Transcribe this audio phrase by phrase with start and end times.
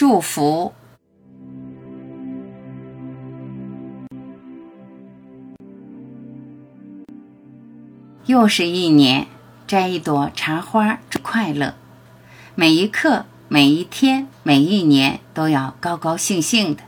[0.00, 0.72] 祝福。
[8.24, 9.26] 又是一年，
[9.66, 11.74] 摘一朵茶花，快乐。
[12.54, 16.84] 每一刻、每一天、每一年，都要高高兴兴的。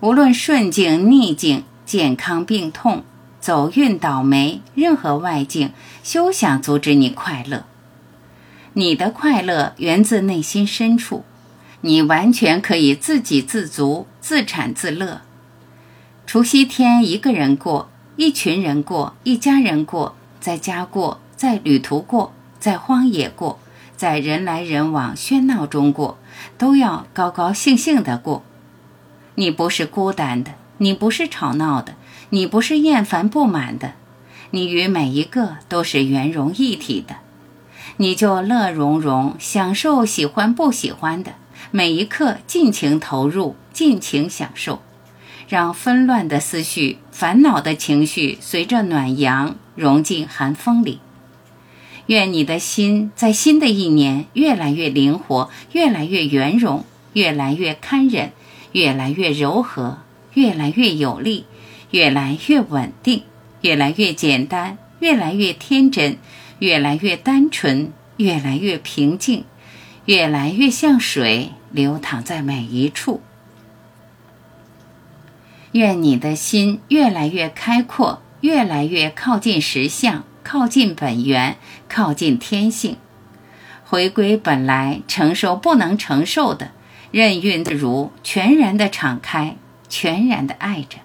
[0.00, 3.04] 无论顺境逆境、健康病痛、
[3.38, 5.72] 走运倒霉，任何外境，
[6.02, 7.66] 休想阻止你快乐。
[8.72, 11.26] 你的快乐源自内心深处，
[11.82, 15.22] 你完全可以自给自足、自产自乐。
[16.26, 20.14] 除夕天，一个人过，一群人过，一家人过。
[20.40, 23.58] 在家过，在旅途过，在荒野过，
[23.94, 26.18] 在人来人往喧闹中过，
[26.56, 28.42] 都要高高兴兴的过。
[29.34, 31.94] 你不是孤单的，你不是吵闹的，
[32.30, 33.92] 你不是厌烦不满的，
[34.52, 37.16] 你与每一个都是圆融一体的。
[37.98, 41.32] 你就乐融融，享受喜欢不喜欢的，
[41.70, 44.82] 每一刻尽情投入，尽情享受。
[45.48, 51.00] 让纷乱的思绪、烦恼的情绪随着暖阳融进寒风里。
[52.06, 58.30] 愿你的心在新的一年越来越灵活，越来越圆融，越来越堪忍，
[58.72, 59.98] 越来越柔和，
[60.34, 61.46] 越来越有力，
[61.90, 63.24] 越来越稳定，
[63.62, 66.16] 越来越简单，越来越天真，
[66.60, 69.44] 越来越单纯，越来越平静，
[70.06, 73.20] 越来越像水流淌在每一处。
[75.72, 81.56] 愿你的心越来越开阔，越来越靠近实相，靠近本源，
[81.88, 82.96] 靠近天性，
[83.84, 86.72] 回归本来，承受不能承受的，
[87.12, 89.56] 任运自如，全然的敞开，
[89.88, 90.98] 全然的爱着。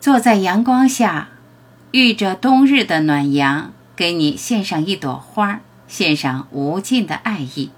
[0.00, 1.28] 坐在阳光下，
[1.92, 7.70] 遇着冬日的暖阳，给你献上一朵花儿，献上无尽的爱意，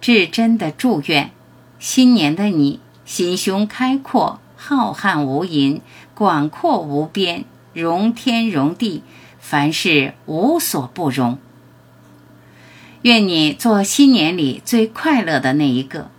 [0.00, 1.30] 至真的祝愿，
[1.78, 2.80] 新年的你。
[3.04, 5.80] 心胸开阔，浩瀚无垠，
[6.14, 9.02] 广阔无边，容天容地，
[9.40, 11.38] 凡事无所不容。
[13.00, 16.10] 愿你做新年里最快乐的那一个，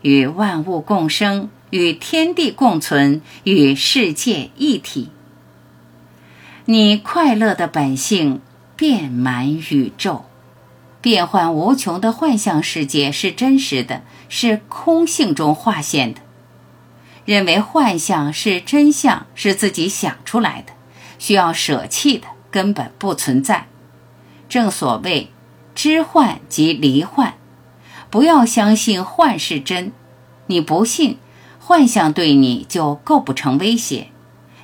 [0.00, 5.10] 与万物共生，与天地共存，与世界一体。
[6.64, 8.40] 你快乐的本性
[8.78, 10.26] 遍满宇宙，
[11.00, 16.20] 变幻无穷的幻象世界是真实的，是空性中化现的。
[17.24, 20.74] 认为幻象是真相，是自己想出来的，
[21.18, 23.66] 需要舍弃的，根本不存在。
[24.48, 25.32] 正所谓
[25.74, 27.34] 知幻即离幻，
[28.10, 29.90] 不要相信幻是真。
[30.46, 31.18] 你不信，
[31.58, 34.06] 幻象对你就构不成威胁。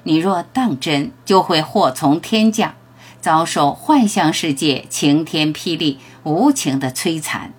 [0.05, 2.77] 你若当真，就会祸从天降，
[3.25, 7.55] 遭受幻象世界晴天霹雳、无情的摧残。